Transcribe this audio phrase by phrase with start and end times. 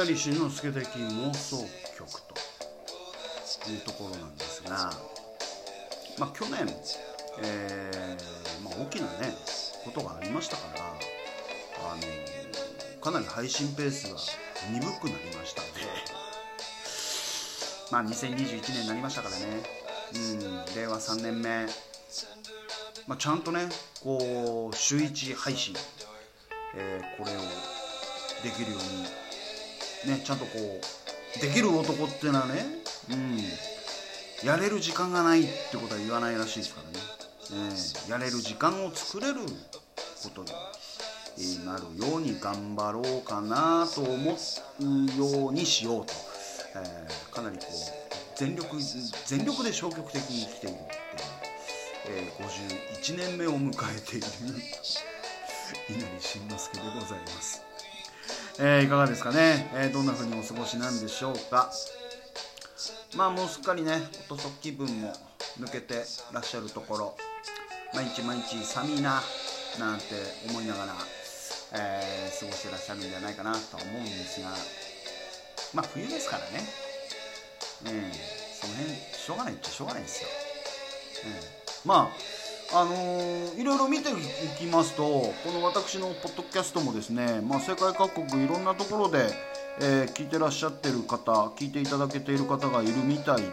[0.00, 1.58] まあ、稲荷慎之介的妄想
[1.94, 2.22] 曲
[3.62, 4.90] というところなんですが、
[6.18, 6.74] まあ、去年、
[7.42, 9.34] えーまあ、大きなね
[9.84, 10.80] ことがありましたから
[11.92, 14.16] あのかなり配信ペースが
[14.72, 15.80] 鈍くなりましたんで
[17.92, 19.44] まあ2021年になりましたからね。
[20.14, 21.66] うん令和3年目、
[23.06, 23.68] まあ、ちゃんとね
[24.02, 25.74] こう週1配信、
[26.74, 27.40] えーこれを
[28.42, 29.29] できるように
[30.06, 30.80] ねちゃんとこ
[31.36, 32.64] うできる男っていうのはね
[33.10, 33.38] うん
[34.46, 37.04] やれる時間がないってことは言わないらしいですからね、
[37.52, 40.44] えーやれる時間を作れること
[41.36, 46.12] になるように頑張ろうかなと思うようにしようと、
[46.76, 47.74] えーかなりこう
[48.36, 48.76] 全力
[49.26, 54.26] 全力で消極的に生きているっていう、えー51年目を迎えている
[55.88, 57.62] 稲荷慎之介でございます、
[58.62, 61.70] えーいかがですかね、えーどんな風にお過ごしなんでしょうか？
[63.16, 65.12] まあもうすっかりねおとそ気分も
[65.58, 67.16] 抜けてらっしゃるところ
[67.94, 69.22] 毎日毎日寒いな
[69.78, 70.04] なんて
[70.48, 70.92] 思いながら、
[71.72, 74.50] えー過ごしてらっしゃるんじゃないかなとは思うんですが
[75.74, 76.64] まあ冬ですからね、
[77.86, 80.28] ええその辺しょうがないっちゃしょうがないですよ、
[81.24, 82.39] ええまあ
[82.72, 84.14] あのーいろいろ見てい
[84.58, 89.26] きますとこの私のポッドキャストもですね、まあ、世界各国いろんなところで、
[89.80, 93.44] えー聞いてらっしゃってる方聞いていただけている方がいるみたいで、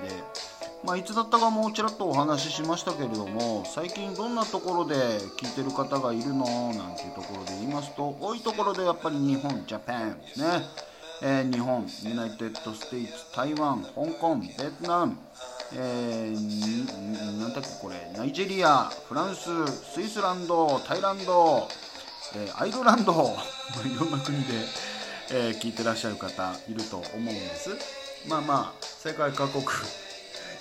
[0.83, 4.95] まあ、いつだったかもうちらっとお話ししましたけれども最近どんなところで
[5.39, 10.47] 聞いてる方がいるのなんていうところで言いますと多いところでやっぱり日本 Japan ですね、
[11.23, 14.47] えー日本 United States 台湾香港ベ
[14.81, 15.17] トナム
[15.73, 21.67] えーなんだっけこれナイジェリアフランススイスランドタイランド、
[22.35, 23.15] えーアイルランドい
[23.99, 24.45] ろんな国で、
[25.31, 27.69] えー聞いてらっしゃる方いると思うんです。
[28.29, 29.63] まあまあ世界各国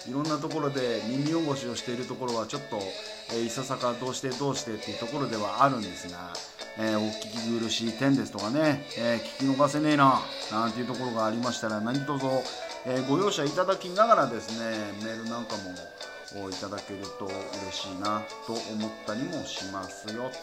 [0.09, 2.77] いろんなところで耳汚しをしているところはちょっと、
[3.33, 6.33] えーいささかどうしてどうしてっていうところではあるんですが、
[6.79, 10.21] えーお聞き苦しい点ですとかね、えー聞き逃せねえな
[10.53, 12.27] なんていうところがありましたら何卒、
[12.89, 17.37] えーご容赦いただきながらですねメールなんかもいただけると嬉
[17.73, 20.39] しいなと思ったりもしますよと。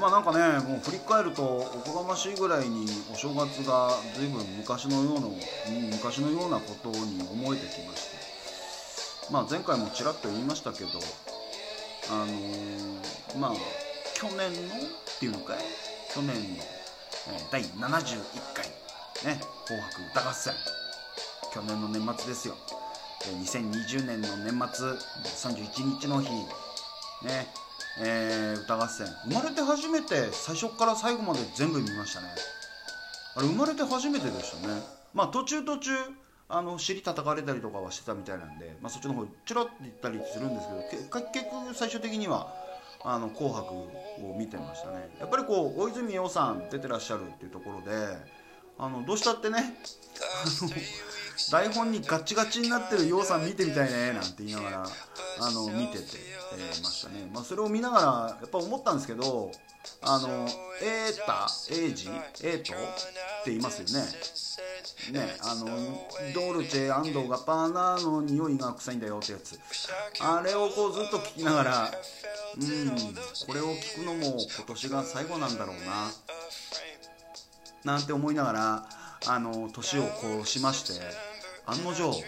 [0.00, 5.28] まあなんかねもう振り返るとおこがましいぐらいにお正月が随分昔のような
[5.92, 8.24] 昔のようなことに思えてきまして。
[9.30, 10.88] まあ前回もちらっと言いましたけど
[12.10, 13.52] あのーまあ
[14.14, 14.80] 去年のっ
[15.18, 15.58] ていうのかい？
[16.14, 16.62] 去年の、
[17.32, 18.18] え第71
[18.54, 18.83] 回。
[19.24, 20.52] ね「紅白歌合戦」
[21.52, 22.54] 去年の年末ですよ。
[23.24, 26.30] 2020年の年末31日の日
[27.24, 27.46] ね
[28.00, 29.06] えー歌合戦。
[29.28, 32.28] 生まれて初めて最初から最後まで全部見ましたね。
[33.36, 34.82] あれ生まれて初めてでしたね。
[35.14, 35.92] まあ途中途中
[36.48, 42.52] あの尻叩かれたりとかはしてたみたいなんで、まあ、そっちの方ちらっと言ったりするんですけど結局最終的には
[43.02, 43.88] あの紅白を
[44.38, 45.08] 見てましたね。
[45.18, 48.43] やっぱりこう大泉洋さん出てらっしゃるっていうところで
[48.78, 49.78] あのどうしたってね。
[51.50, 54.86] 台本にガチガチになってる洋さん見てみたいねなんて言いながら
[55.40, 56.04] あの見てて、
[56.56, 58.02] えーましたね、まあ、それを見ながら
[58.40, 59.50] やっぱ思ったんですけど
[60.02, 60.48] あの
[60.80, 62.72] エータエイジエート？
[62.72, 65.26] って言いますよね。
[65.26, 65.66] ねあの
[66.32, 69.58] ドルチェガッパーナの匂いが臭いんだよってやつ。
[70.20, 71.90] あれをこうずっと聞きながら
[72.56, 72.90] うん
[73.46, 76.10] これを聞くのも今年が最後なんだろうな
[77.84, 78.88] なんて思いながら
[79.26, 80.04] あの年を
[80.40, 81.00] 越しまして
[81.66, 82.22] 案の定、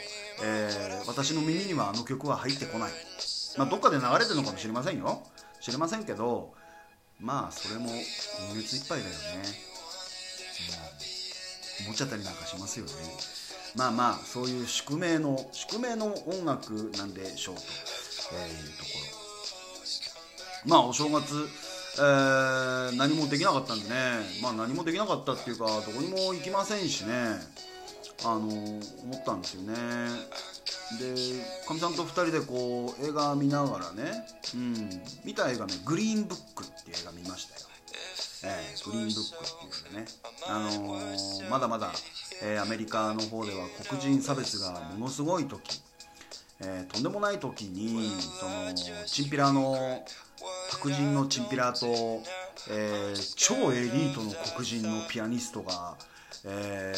[0.45, 2.91] えー私の耳にはあの曲は入ってこない、
[3.57, 5.23] まあ、どっかで流れてるのかもしれませんよ。
[5.61, 6.53] 知れませんけど
[7.21, 9.17] まあそれも今月いっぱいだよね、
[11.81, 12.93] うん、思っちゃったりなんかしますよね。
[13.75, 17.63] まあまあそういう宿命の宿命の音楽なんでしょうと、
[18.35, 18.91] えいうとこ
[20.65, 20.71] ろ。
[20.71, 21.49] まあお正月、
[21.99, 23.95] えー何もできなかったんでね、
[24.43, 27.15] まあ、何もできなかったっていうかどこにも行きませんしね。
[28.25, 28.81] あの思
[29.15, 29.75] ったんですよね。
[30.99, 31.15] で
[31.67, 34.89] かみさんと2人でこう映画見ながらね、うん、
[35.25, 37.67] 見た映画ね「グリーンブック」っていう映画見ましたよ。
[38.45, 40.07] えーグリーンブックっていうのね、
[40.47, 41.93] あのーまだまだ、
[42.43, 45.83] えーアメリカの方では黒人差別がものすごい時、
[46.61, 48.73] えーとんでもない時にその
[49.07, 50.05] チンピラの
[50.71, 52.23] 白人のチンピラと、
[52.71, 55.97] えー超エリートの黒人のピアニストが、
[56.45, 56.93] え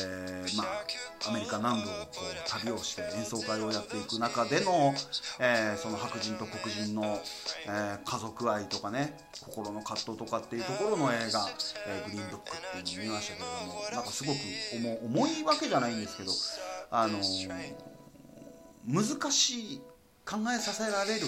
[0.46, 4.94] ーまあ、アメリカ南部をこう旅をして演奏会をやっていく中での、
[5.40, 7.20] えー、その白人と黒人の、
[7.66, 11.48] え、家族愛とかね心の葛藤とかっていうところの映画
[11.86, 14.38] 「え、グリーンブック」っていうのを見ましたけれどもなんかすごく
[14.74, 16.32] 重重いわけじゃないんですけど
[16.90, 17.18] あの
[18.86, 19.80] 難しい
[20.24, 21.26] 考えさせられる、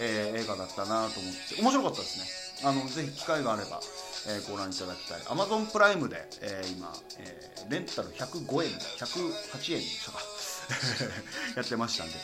[0.00, 2.18] え映画だったなと思って面白かったです
[2.64, 2.68] ね。
[2.68, 3.80] あのぜひ機会があれば
[4.28, 5.20] えー、ご覧いただきたい。
[5.22, 10.18] Amazon プライムで、えー、今、えー、レンタル105円108円でしたか
[11.56, 12.14] やってましたんで、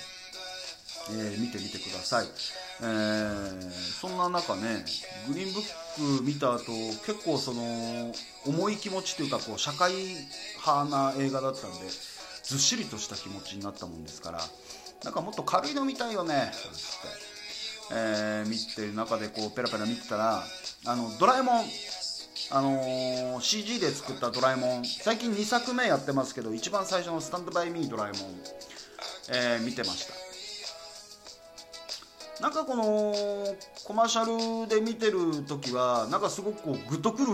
[1.13, 2.27] えー、見てみてください、
[2.83, 4.85] えー、そんな中ね
[5.27, 6.65] グリーンブック見た後
[7.07, 8.13] 結構その
[8.45, 9.93] 重い気持ちというかこう社会
[10.65, 11.89] 派な映画だったんで
[12.43, 14.41] ずっしりとした気持ちになったもんですから
[15.03, 17.36] なんかもっと軽いの見たいよねなんつって、
[17.93, 20.43] えー、見てる中でこうペラペラ見てたら
[20.87, 21.65] あのドラえもん
[22.51, 28.41] あのー、CG で作ったドラえもん最近2作目やってますけど一番最初の「スタンドバイミードラえもん」
[29.31, 30.27] えー、見てました。
[32.41, 33.15] なんかこの
[33.85, 37.33] コマーシャルで見てる時はなんかすごくこうグッとくる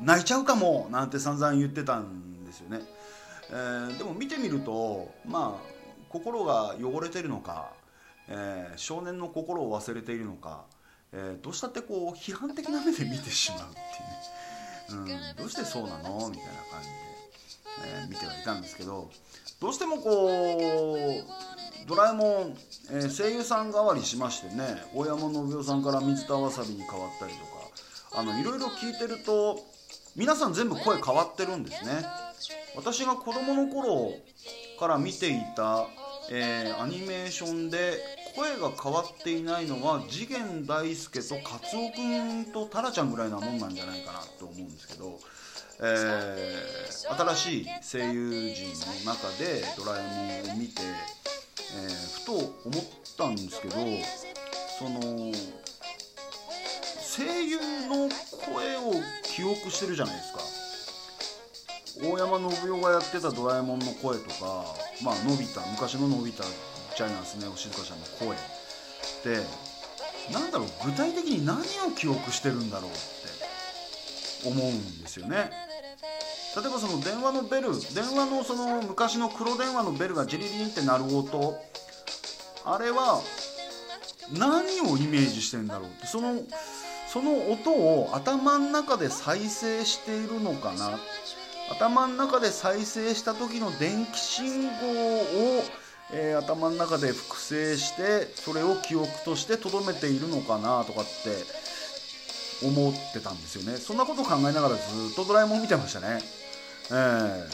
[0.00, 2.80] 泣いちゃうかもなんて散々言ってたんですよね、
[3.50, 5.72] えー、でも見てみるとまあ
[6.10, 7.72] 心が汚れてるのか、
[8.34, 10.64] えー、少年の心を忘れているのか
[11.14, 13.64] えー、どうしたってこう批判的な目で見てしまうっ
[14.88, 15.04] ていう。
[15.04, 16.30] ね、うん、どうしてそうなの？
[16.30, 16.94] みたいな感じで、
[18.00, 19.10] えー、見てはいたんですけど
[19.60, 22.56] どうしてもこうドラえもん、
[22.90, 27.38] え、声優さん代わりしましてね大山信代さんから水田わさびに変わったりと
[28.14, 29.60] かあのいろいろ聞いてると
[30.16, 32.04] 皆さん全部声変わってるんですね。
[32.74, 34.12] 私が子供の頃
[34.80, 35.86] から見ていた、
[36.30, 37.98] えー、アニメーションで
[38.34, 45.18] 声が変わっていないのは次元大介とカツオ君とタラちゃんぐらいなもんなんじゃないかなと思うんですけど、
[45.80, 48.68] えー、新しい声優陣
[49.04, 50.82] の中で「ドラえもん」を見て、
[51.74, 52.84] えー、ふと思っ
[53.16, 53.76] たんですけど
[54.78, 55.00] その
[57.14, 57.58] 声優
[57.88, 58.08] の
[58.54, 58.94] 声を
[59.24, 60.40] 記憶してるじゃないですか。
[62.00, 64.64] 大山信代がやってたドラえもんの声とか、
[65.04, 66.42] まあ、のび太昔ののび太
[66.94, 68.36] チャイナスネ夫静香ちゃんの声。
[68.36, 68.40] っ
[69.22, 71.62] てなんだろう具体的に何を
[71.96, 75.50] 記憶してるんだろうって思うんですよね。
[76.54, 81.58] 例えばその電話のベル電話のその昔の黒電話のベルがジリリンって鳴る音。
[82.64, 83.20] あれは
[84.38, 86.06] 何をイメージしてんだろうって。
[86.06, 86.36] その
[87.12, 90.98] その音を頭の中で再生しているのかな。
[91.70, 95.64] 頭の中で再生した時の電気信号を
[96.14, 101.10] えー、頭の中で複製してそれを記憶として留めているのかなとかって
[102.66, 103.78] 思ってたんですよね。
[103.78, 104.82] そんなこと考えながらず
[105.12, 106.20] っとドラえもん見てましたね。
[106.90, 107.46] えー、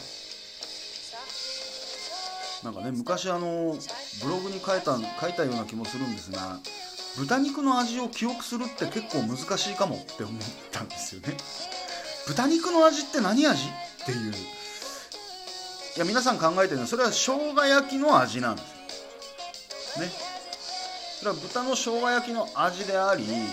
[2.65, 3.77] なんかね昔あの
[4.23, 6.59] ブログに書いた書いたような気もするんですが
[7.17, 10.41] 豚肉の味を記憶するって結構難しいかもって思っ
[10.71, 11.37] たんですよね。
[12.27, 13.67] 豚肉の味って何味っ
[14.05, 14.33] ていう
[15.99, 19.99] いや皆さん考えてるのはそれは生姜焼きの味なんです。
[19.99, 20.11] よね。
[21.19, 23.49] それは豚の生姜焼きの味でありね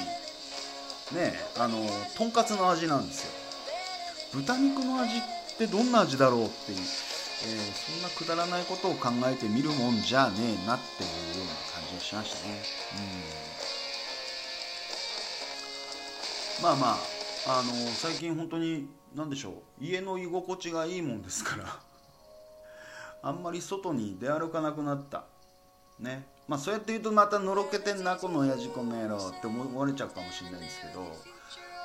[1.59, 1.85] あの
[2.17, 3.33] とんかつの味なんですよ。
[4.33, 5.23] 豚肉の味っ
[5.59, 12.63] てどんな味だろうっていう、えー、そんなくだらないことを考えてみるもんじゃねえなっていうような感じがしましたね。
[16.61, 16.63] うん。
[16.63, 16.97] まあま
[17.49, 19.85] ああの最近本当に何でしょう。
[19.85, 21.81] 家の居心地がいいもんですから。
[23.27, 25.25] あんまり外に出歩かなくなった。
[25.99, 26.25] ね。
[26.47, 31.03] まあそうやって言うとまたのろけてんなこの親父この野郎って思われちゃうかもしれないんですけど。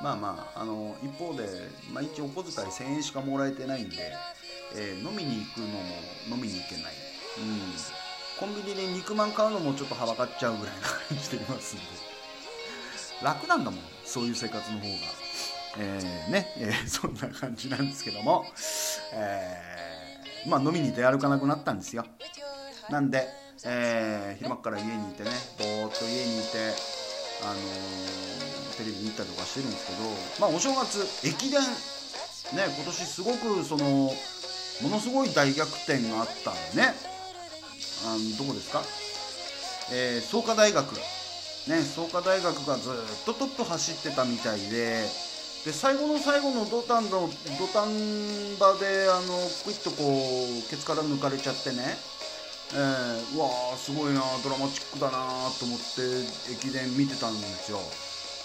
[0.03, 1.47] まあまああの一方で
[1.91, 3.95] 毎日お小遣い1000円しかもらえてないんで、
[4.75, 5.73] えー、飲みに行くのも
[6.35, 6.93] 飲みに行けない、
[7.37, 7.59] うん、
[8.39, 11.85] コンビニで肉まん買うのもちょっとはばかっちゃうぐらいな感じでいますんで。
[13.23, 14.91] 楽なんだもんそういう生活の方が。
[15.77, 18.45] えー、ね、えー、そんな感じなんですけども、
[19.13, 19.90] えー
[20.47, 22.05] まあ、飲みに出歩かなくなったんですよ。
[22.89, 23.27] なんで、
[23.65, 25.29] えー、昼間から家にいてね
[25.59, 26.57] ぼーっと家にいて、
[27.43, 36.93] あのー、テレビ見たりとかしてるんですけど、まあ、お正月駅伝ね今年すごくそのものすごい大逆転があったんでね。
[38.03, 38.81] あのどこですか、
[39.93, 40.95] えー、創価大学。
[41.67, 42.93] ね創価大学がずっ
[43.25, 45.05] とトップ走ってたみたいで
[45.65, 47.87] で最後の最後の土壇の土壇
[48.59, 51.97] 場であのクイッとこうケツから抜かれちゃってね、
[52.73, 55.17] えー、うわーすごいなドラマチックだな
[55.59, 56.01] と思って
[56.51, 57.77] 駅伝見てたんですよ。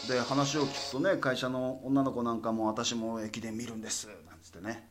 [0.08, 4.90] で話を聞くとね会社の女の子なんかも私も駅伝見るんですなんつってね。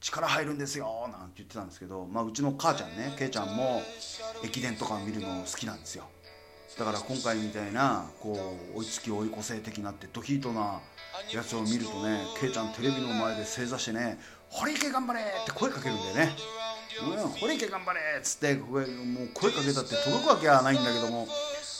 [0.00, 3.80] 力入るんですよなんて言ってたんですけど、まあ、うちの母ちゃんねけいちゃんも
[4.44, 6.04] 駅伝とか見るの好きなんですよ。
[6.78, 10.80] だから今回みたいなこう追いつき追い越せ的なってドヒートな
[11.32, 14.18] やつを見るとねけいちゃんテレビの前で正座してね
[14.50, 16.36] 「堀池頑張れ!」って声かけるんだよね
[17.00, 21.28] 「うん堀池頑張れ!」っつってもう声かけたって届くわけはないんだけども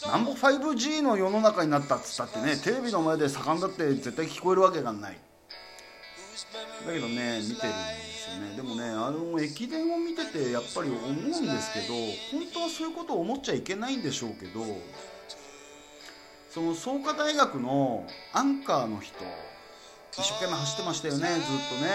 [0.06, 5.18] なんぼ 5G の世の中になったっつったってねテレビの前で盛んだって絶対聞こえるわけがない
[6.86, 7.72] だけどね見てる
[8.38, 8.56] ね。
[8.56, 11.94] でもねあの駅伝を見ててやっぱり思うんですけど
[12.32, 14.64] 本当はそういうことを思っちゃいけないんでしょうけど
[16.50, 19.16] その創価大学のアンカーの人
[20.12, 21.38] 一生懸命走ってましたよねずっ
[21.68, 21.90] とね。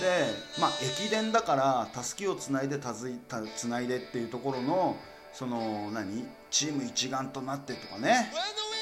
[0.00, 0.26] で
[0.60, 4.96] まあ駅伝だからたすきをつないでたずいたつないでっていうところの
[5.32, 6.26] その何？
[6.50, 8.32] チーム一丸となってとかね。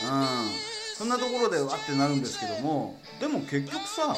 [0.03, 0.75] うん。
[0.97, 4.15] そんなところでわってなるんですけどもでも結局さ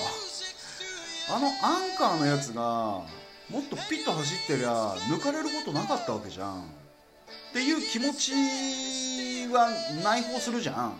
[1.28, 6.62] あのアンカーのやつがもっとピッと走ってりゃ抜かれることなかったわけじゃん。
[6.62, 6.62] っ
[7.52, 9.68] ていう気持ちは
[10.04, 10.94] 内包するじゃん。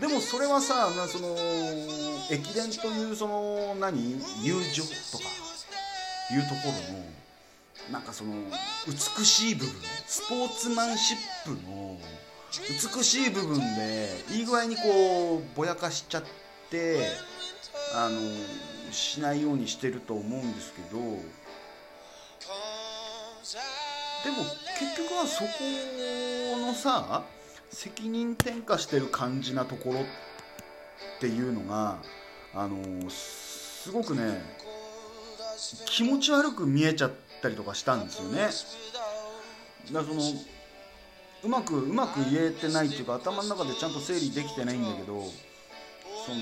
[0.00, 1.36] でもそれはさその
[2.30, 4.20] 駅伝というその何？
[4.42, 5.24] 友情とか。
[6.28, 7.04] いうところの
[7.92, 8.32] なんかその
[8.88, 9.74] 美しい部分。
[10.08, 11.96] スポーツマンシップの
[12.96, 16.24] 美しい部分でいい具合にこうぼやかしちゃっ
[16.68, 16.98] て
[17.94, 18.18] あの
[18.92, 21.04] しないようにしてると思うんですけどで
[24.30, 24.38] も
[24.78, 25.50] 結局はそこ
[26.66, 27.24] のさ
[27.70, 30.04] 責任転嫁してる感じなところっ
[31.20, 31.98] ていうのが
[32.54, 34.42] あのすごくね
[35.86, 37.12] 気持ち悪く見えちゃっ
[37.42, 38.48] たりとかしたんですよね。
[39.92, 40.22] だからその
[41.44, 45.22] うまくうまく言えてないっていうか頭の中でちゃんと整理できてないんだけど
[46.26, 46.38] その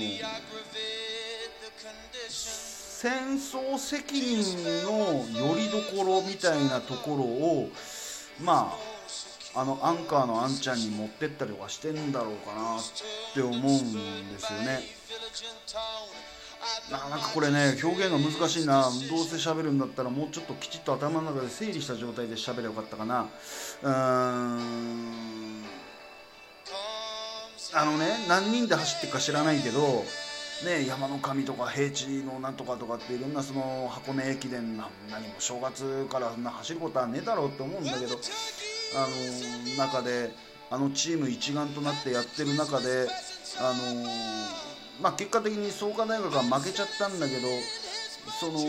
[2.29, 7.69] 戦争責任のよりどころみたいなところを
[8.41, 8.73] ま
[9.53, 12.81] ああのアンカーのあんちゃんに持ってったりとかしてんだろうかなっ
[13.33, 14.81] て思うんですよね。
[16.91, 18.83] なかなかこれね表現が難しいな。
[18.83, 18.91] どう
[19.23, 23.29] せ喋るんだったらもうちょっときちっと頭の中で整理した状態で喋ればよかったかな。
[23.83, 25.63] うーん。
[27.73, 30.03] あのね何人で走ってるか知らないけど
[30.63, 38.15] ね、山の神とか平地のなんとかとかっていろんなその箱根駅伝な何も正月からそんな走ることはねえだろうって思うんだけど
[38.95, 39.07] あ
[39.69, 40.31] の中で
[40.71, 43.07] あのチーム一丸となってやってる中で
[43.59, 44.05] あの
[45.01, 47.47] まあ、結果的に創価大学は負けちゃったんだけど
[48.39, 48.59] その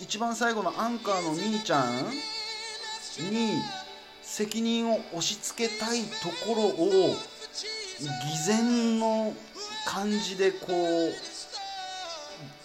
[0.00, 2.04] 一番最後のアンカーの兄ちゃん
[3.30, 3.60] に
[4.22, 7.14] 責任を押し付けたいところを
[7.98, 9.34] 偽善の
[9.86, 11.31] 感じでこう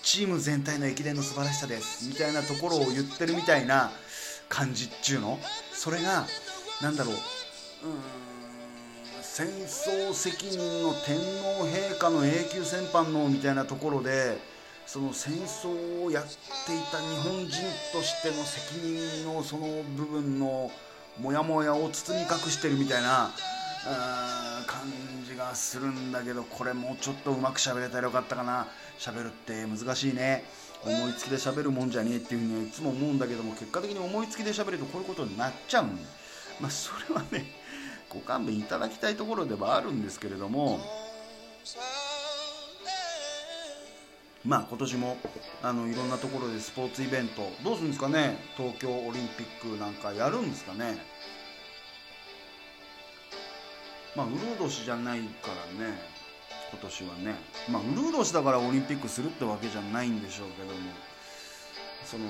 [0.07, 2.07] チーム全体の駅伝の素晴らしさです。
[2.07, 3.91] みたいなところを言ってるみたいな
[4.47, 5.37] 感じっちゅうの？
[5.73, 6.25] それが
[6.81, 7.13] 何だろう。
[7.13, 7.21] うーん
[9.21, 14.37] 戦争責任の天皇陛下の永久戦犯のみたいなところで
[14.85, 16.35] その戦争をやってい
[16.89, 17.49] た日本人
[17.91, 20.71] としての責任のその部分の
[21.19, 23.31] モヤモヤを包み隠してるみたいな
[24.65, 24.91] 感
[25.25, 28.67] じがするんだけどこれもうちょっとうまく喋れたらよかったかな。
[28.99, 30.43] 喋るって難しいね。
[30.83, 35.99] 思いつきで喋るもんじゃねえっていうふうにはいつも思うんだけども結果的に思いつきで喋るとこういうことになっちゃうん。
[36.59, 37.45] まあそれはね
[38.09, 40.79] ご勘弁いただきたいところではあるんですけれども。
[44.45, 45.17] まあ今年も
[45.61, 48.37] あのいろんなところでスポーツイベントどうするんですかね。
[48.55, 50.97] 東京オリンピックなんかやるんですかね。
[54.17, 55.93] まあうるう年じゃないからね
[56.71, 57.35] 今年はね。
[57.71, 60.79] まあうるう年だからオリンピックするってわけじゃないんでしょうけども。
[62.03, 62.25] その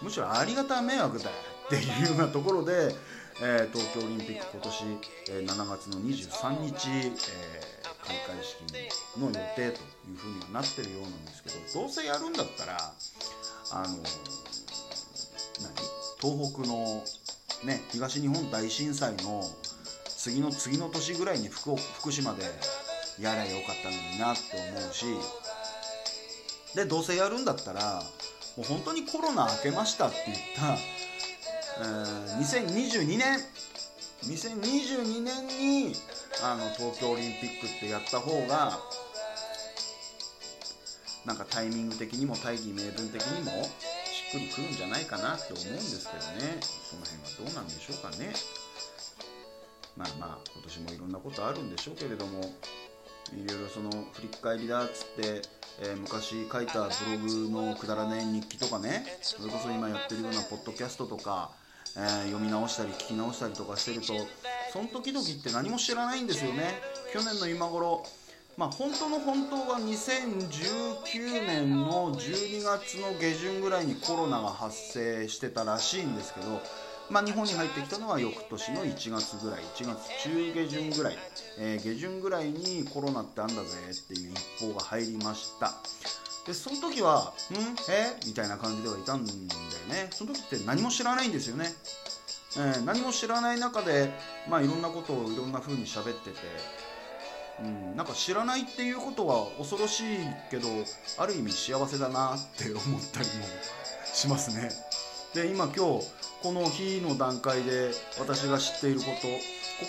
[0.02, 1.30] むしろありがたい迷惑だよ
[1.66, 2.94] っていうようなところで、
[3.42, 4.84] えー、東京オリンピック今年、
[5.30, 8.62] えー、7月の23日、えー、開会式
[9.18, 12.76] の予定というふうにはなってるようなんですけどどうせやるんだったら
[13.72, 13.96] あの
[15.62, 15.94] 何？
[16.20, 17.02] 東北の
[17.64, 19.42] ね東日本大震災の
[20.06, 22.42] 次の次の年ぐらいに福福島で
[23.20, 25.04] やりゃよかったのになって思うし
[26.74, 28.02] でどうせやるんだったら
[28.56, 30.78] もう本当にコロナ明けましたって言った、
[31.80, 33.38] 2022年。
[34.22, 35.94] 2022年に
[36.42, 38.78] あの東京オリンピックってやった方が
[41.26, 43.68] なんかタイミング的にも大義名分的にもし
[44.28, 46.58] っくりくるんじゃないかなって思うんですけどね。
[46.62, 48.32] その辺はどうなんでしょうかね。
[49.96, 52.40] まあまあ今年もいろんなことあるんでしょうけれども
[53.32, 55.42] いろいろその振り返りだっつって、
[55.80, 61.52] えー、昔書いたブログのくだらない日記とかねそれこそ今やってるようなポッドキャストとか、
[61.96, 64.14] えー、読み直したり聞き直したりとかしてると
[64.72, 66.80] その時々って何も知らないんですよね。
[67.12, 68.04] 去年の今頃
[68.56, 76.60] まあ本当の本当は2019年の12月の下旬ぐらいにコロナが発生してたらしいんですけど
[77.10, 81.18] まあ、日本に入ってきたのは翌年の1月ぐらい1月中下旬ぐらい、
[81.58, 85.74] えー、下旬ぐらいにコロナってあんだぜっていう一報が入りました。
[86.46, 87.56] でその時は「ん？
[87.90, 88.16] え？
[88.26, 89.38] みたいな感じではいたんだよ
[89.88, 90.08] ね。
[90.10, 91.72] その時って何も知らないんですよね、
[92.56, 94.12] えー、何も知らない中で、
[94.48, 96.36] まあ、いろんなことをいろんな風に喋ってて
[97.62, 100.18] うん、なんか知らないっていうことは恐ろしい
[100.50, 100.68] けど
[101.18, 103.44] ある意味幸せだなって思ったりも
[104.12, 104.70] しますね。
[105.34, 106.06] で今今日
[106.42, 109.18] この日の段階で私が知っていることこ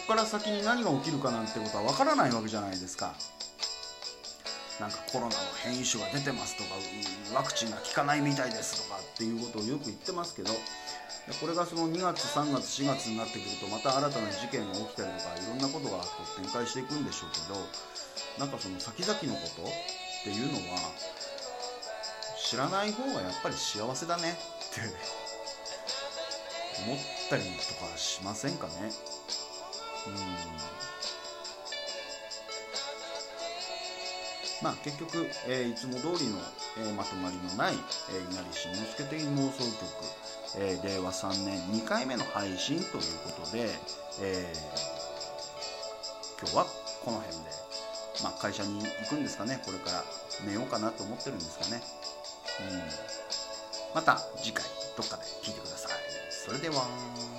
[0.03, 3.15] っから先に何が起きるかなんてことはわからないわけじゃないですか。
[4.79, 6.75] なんかコロナの変異種が出てますとか
[7.33, 10.51] ワクチンが効かないみたいですとかっていうことをよく言ってますけど
[11.39, 16.03] これがその2月3月4月になってくるとまた新たな事件が起きたりとかいろんなことが
[16.35, 17.55] 展開していくんでしょうけど
[18.37, 19.65] なんかその先々のことっ
[20.25, 20.91] ていうのは
[22.37, 24.81] 知らない方がやっぱり幸せだねって
[26.85, 26.97] 思っ
[27.29, 27.49] たりと
[27.85, 28.91] かしませんかね？
[30.07, 30.13] うん。
[34.65, 36.41] まあ結局、えー、いつも通りの、
[36.79, 37.75] えー、まとまりのない、
[38.09, 39.85] えー、稲荷慎之介的妄想曲、
[40.57, 42.89] え、令和3年2回目の配信という
[43.37, 43.69] ことで、
[44.23, 44.51] え、
[46.41, 46.65] 今日は
[47.03, 47.43] この辺で、
[48.23, 50.03] まあ、会社に行くんですかねこれから。
[50.43, 51.81] 寝ようかなと思ってるんですかね。
[52.71, 52.81] うん。
[53.93, 54.65] また次回
[54.97, 55.91] どっかで聞いてください。
[56.29, 57.34] それでは。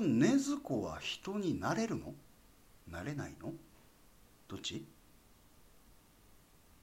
[0.00, 2.14] 局禰豆子は人になれるの？
[2.90, 3.52] なれないの？
[4.48, 4.84] どっち？